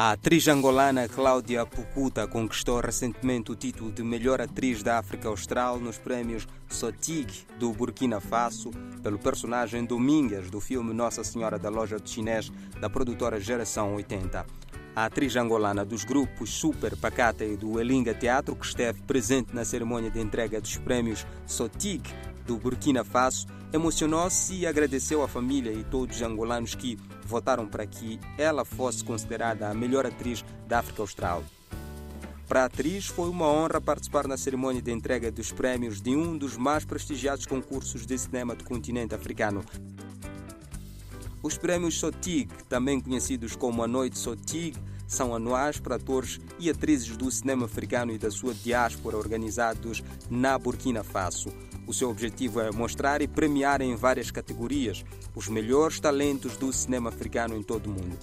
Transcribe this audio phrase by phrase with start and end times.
[0.00, 5.80] A atriz angolana Cláudia Pucuta conquistou recentemente o título de melhor atriz da África Austral
[5.80, 8.70] nos prémios Sotig do Burkina Faso
[9.02, 14.46] pelo personagem Domingues do filme Nossa Senhora da Loja de Chinês da produtora Geração 80.
[14.94, 19.64] A atriz angolana dos grupos Super Pacata e do Elinga Teatro, que esteve presente na
[19.64, 22.02] cerimônia de entrega dos prémios Sotig
[22.48, 27.86] do Burkina Faso, emocionou-se e agradeceu à família e todos os angolanos que votaram para
[27.86, 31.44] que ela fosse considerada a melhor atriz da África Austral.
[32.48, 36.38] Para a atriz, foi uma honra participar na cerimônia de entrega dos prémios de um
[36.38, 39.62] dos mais prestigiados concursos de cinema do continente africano.
[41.42, 44.74] Os prémios Sotig, também conhecidos como a Noite Sotig,
[45.08, 50.56] são anuais para atores e atrizes do cinema africano e da sua diáspora organizados na
[50.56, 51.48] Burkina Faso.
[51.86, 55.02] O seu objetivo é mostrar e premiar em várias categorias
[55.34, 58.18] os melhores talentos do cinema africano em todo o mundo.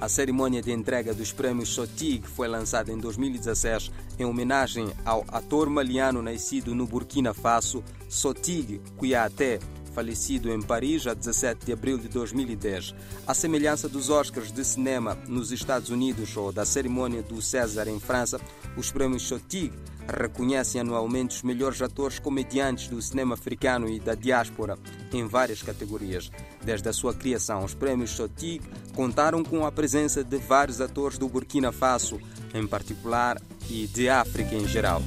[0.00, 5.68] A cerimônia de entrega dos prémios Sotig foi lançada em 2016 em homenagem ao ator
[5.68, 9.58] maliano nascido no Burkina Faso, Sotig Kouyaté,
[9.98, 12.94] falecido em Paris a 17 de abril de 2010.
[13.26, 17.98] A semelhança dos Oscars de cinema nos Estados Unidos ou da cerimônia do César em
[17.98, 18.40] França,
[18.76, 19.72] os prémios Sotig
[20.06, 24.78] reconhecem anualmente os melhores atores comediantes do cinema africano e da diáspora
[25.12, 26.30] em várias categorias.
[26.64, 28.62] Desde a sua criação, os prémios Sotig
[28.94, 32.20] contaram com a presença de vários atores do Burkina Faso,
[32.54, 35.02] em particular, e de África em geral.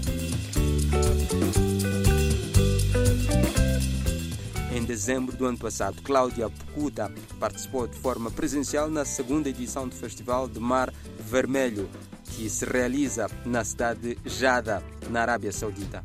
[4.92, 10.50] Dezembro do ano passado, Cláudia Pucuta participou de forma presencial na segunda edição do Festival
[10.50, 11.90] de Mar Vermelho,
[12.26, 16.04] que se realiza na cidade de Jada, na Arábia Saudita.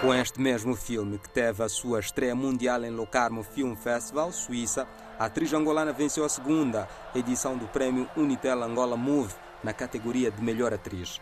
[0.00, 4.86] Com este mesmo filme, que teve a sua estreia mundial em Locarno Film Festival, Suíça,
[5.18, 9.34] a atriz angolana venceu a segunda edição do prémio Unitel Angola Move
[9.64, 11.20] na categoria de melhor atriz.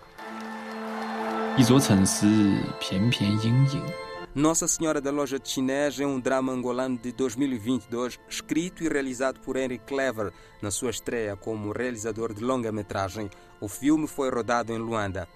[4.34, 9.38] Nossa Senhora da Loja de Chinês é um drama angolano de 2022, escrito e realizado
[9.38, 13.30] por Henry Clever na sua estreia como realizador de longa-metragem.
[13.60, 15.28] O filme foi rodado em Luanda.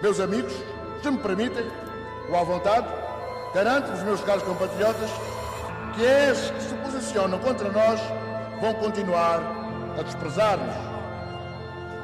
[0.00, 0.52] Meus amigos,
[1.02, 1.66] se me permitem,
[2.28, 2.86] ou à vontade,
[3.52, 5.10] garanto-vos, meus caros compatriotas,
[5.96, 8.00] que esses que se posicionam contra nós
[8.60, 9.42] vão continuar
[9.98, 10.76] a desprezar-nos.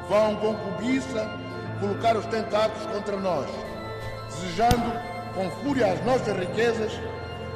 [0.09, 1.38] Vão com cobiça
[1.80, 3.46] colocar os tentáculos contra nós,
[4.30, 4.92] desejando
[5.34, 6.92] com fúria as nossas riquezas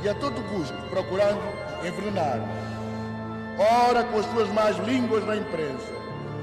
[0.02, 1.40] e a todo custo procurando
[1.84, 2.40] envenenar.
[3.58, 5.92] Ora com as suas más línguas na imprensa,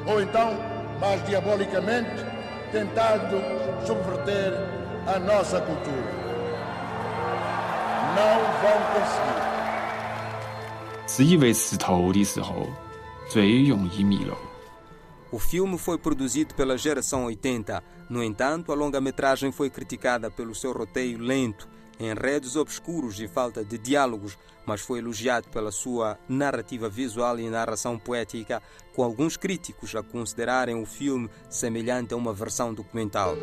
[0.05, 0.57] ou então,
[0.99, 2.25] mais diabolicamente,
[2.71, 3.41] tentando
[3.85, 4.53] subverter
[5.07, 6.25] a nossa cultura.
[8.15, 9.45] Não vão conseguir.
[11.05, 12.67] 自以为是头的时候，
[13.29, 14.35] 最容易迷路。
[15.32, 17.82] O filme foi produzido pela Geração 80.
[18.08, 21.68] No entanto, a longa-metragem foi criticada pelo seu roteiro lento,
[22.00, 24.36] enredos obscuros e falta de diálogos,
[24.66, 28.60] mas foi elogiado pela sua narrativa visual e narração poética,
[28.94, 33.36] com alguns críticos a considerarem o filme semelhante a uma versão documental.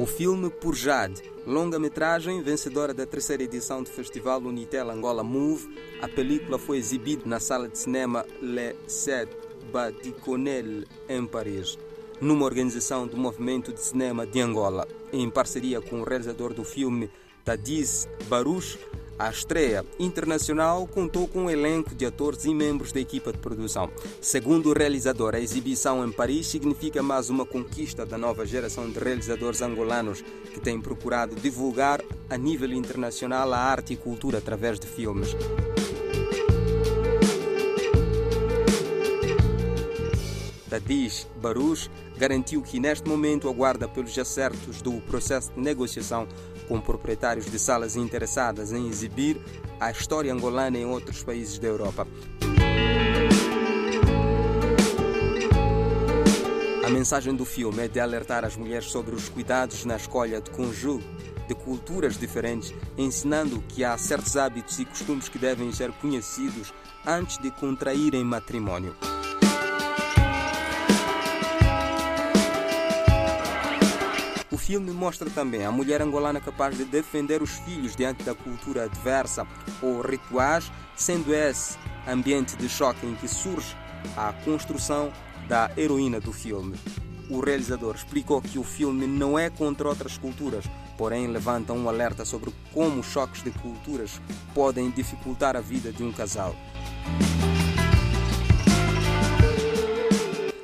[0.00, 6.08] O filme Por Jade, longa-metragem vencedora da terceira edição do Festival Unitel Angola Move, a
[6.08, 9.36] película foi exibida na sala de cinema Le Sept
[9.70, 11.78] Baticonel, em Paris,
[12.18, 17.10] numa organização do Movimento de Cinema de Angola, em parceria com o realizador do filme
[17.44, 18.78] Tadis Baruch.
[19.20, 23.90] A estreia internacional contou com um elenco de atores e membros da equipa de produção.
[24.18, 28.98] Segundo o realizador, a exibição em Paris significa mais uma conquista da nova geração de
[28.98, 34.86] realizadores angolanos que têm procurado divulgar a nível internacional a arte e cultura através de
[34.86, 35.36] filmes.
[40.80, 46.26] Tadish Baruch garantiu que neste momento aguarda pelos acertos do processo de negociação
[46.68, 49.40] com proprietários de salas interessadas em exibir
[49.78, 52.06] a história angolana em outros países da Europa.
[56.84, 60.50] A mensagem do filme é de alertar as mulheres sobre os cuidados na escolha de
[60.50, 61.04] cônjuge
[61.46, 66.72] de culturas diferentes, ensinando que há certos hábitos e costumes que devem ser conhecidos
[67.06, 68.94] antes de contraírem matrimónio.
[74.70, 79.44] Filme mostra também a mulher angolana capaz de defender os filhos diante da cultura adversa
[79.82, 81.76] ou rituais, sendo esse
[82.06, 83.74] ambiente de choque em que surge
[84.16, 85.10] a construção
[85.48, 86.76] da heroína do filme.
[87.28, 90.64] O realizador explicou que o filme não é contra outras culturas,
[90.96, 94.20] porém levantam um alerta sobre como choques de culturas
[94.54, 96.54] podem dificultar a vida de um casal.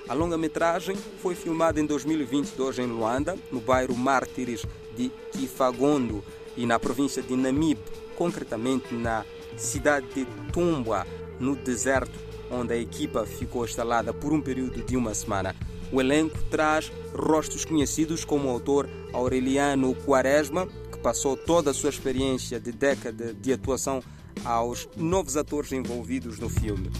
[0.08, 4.64] A longa-metragem foi filmada em 2022 em Luanda, no bairro Mártires
[4.96, 6.22] de Kifagondo
[6.56, 7.80] e na província de Namibe,
[8.14, 9.24] concretamente na
[9.56, 11.04] cidade de Tumbwa,
[11.40, 12.16] no deserto,
[12.50, 15.56] onde a equipa ficou instalada por um período de uma semana.
[15.90, 21.90] O elenco traz rostos conhecidos como o autor Aureliano Quaresma, que passou toda a sua
[21.90, 24.00] experiência de década de atuação
[24.44, 26.90] aos novos atores envolvidos no filme.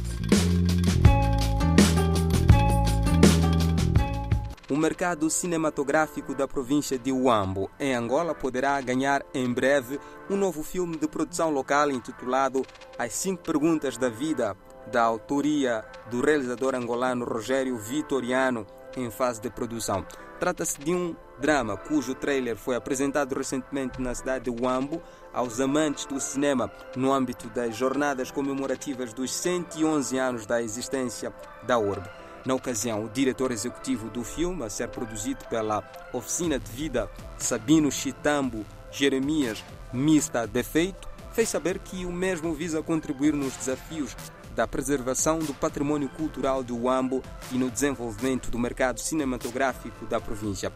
[4.69, 10.65] O mercado cinematográfico da província de Huambo, em Angola, poderá ganhar em breve um novo
[10.65, 12.63] filme de produção local intitulado
[12.99, 14.57] As Cinco Perguntas da Vida,
[14.91, 18.67] da autoria do realizador angolano Rogério Vitoriano,
[18.97, 20.05] em fase de produção.
[20.41, 25.01] Trata-se de um drama cujo trailer foi apresentado recentemente na cidade de Huambo
[25.33, 31.79] aos amantes do cinema no âmbito das jornadas comemorativas dos 111 anos da existência da
[31.79, 32.26] Orbe.
[32.47, 35.83] Na ocasião, o diretor executivo do filme, a ser produzido pela
[36.13, 43.33] Oficina de Vida Sabino Chitambo Jeremias Mista Defeito, fez saber que o mesmo visa contribuir
[43.33, 44.17] nos desafios
[44.55, 47.21] da preservação do patrimônio cultural do Uambo
[47.51, 50.73] e no desenvolvimento do mercado cinematográfico da província.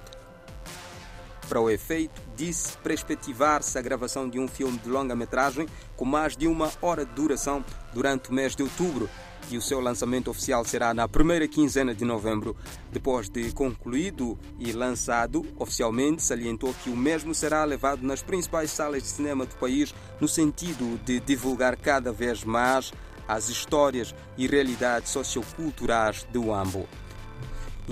[1.48, 6.48] Para o efeito, disse perspectivar-se a gravação de um filme de longa-metragem com mais de
[6.48, 9.08] uma hora de duração durante o mês de outubro,
[9.50, 12.56] e o seu lançamento oficial será na primeira quinzena de novembro.
[12.92, 19.02] Depois de concluído e lançado oficialmente, salientou que o mesmo será levado nas principais salas
[19.02, 22.92] de cinema do país no sentido de divulgar cada vez mais
[23.26, 26.88] as histórias e realidades socioculturais do Ambo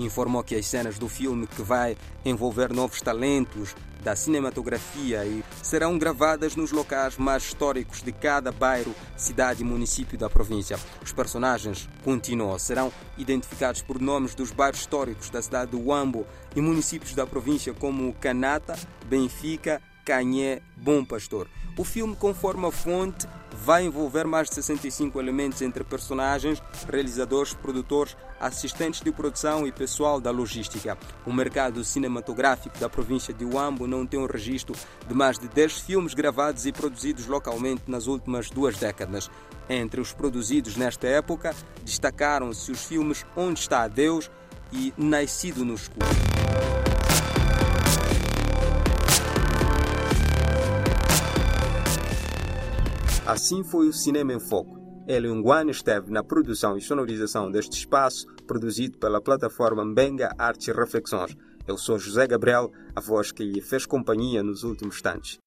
[0.05, 5.97] informou que as cenas do filme que vai envolver novos talentos da cinematografia e serão
[5.97, 10.79] gravadas nos locais mais históricos de cada bairro, cidade e município da província.
[11.03, 16.25] Os personagens, continuam, serão identificados por nomes dos bairros históricos da cidade de Uambo
[16.55, 21.47] e municípios da província como Canata, Benfica, Canhé, Bom Pastor.
[21.77, 28.15] O filme, conforme a fonte, vai envolver mais de 65 elementos entre personagens, realizadores, produtores,
[28.39, 30.97] assistentes de produção e pessoal da logística.
[31.25, 34.75] O mercado cinematográfico da província de Huambo não tem um registro
[35.07, 39.29] de mais de 10 filmes gravados e produzidos localmente nas últimas duas décadas.
[39.69, 44.31] Entre os produzidos nesta época, destacaram-se os filmes Onde está Deus
[44.71, 46.07] e Nascido no Escuro.
[53.29, 54.78] Assim foi o Cinema em Foco.
[55.09, 60.71] Hélio Nguane esteve na produção e sonorização deste espaço, produzido pela plataforma Mbenga Artes e
[60.71, 61.35] Reflexões.
[61.67, 65.39] Eu sou José Gabriel, a voz que lhe fez companhia nos últimos instantes.